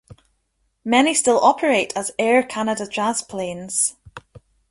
[0.83, 3.97] Many still operate as Air Canada Jazz planes.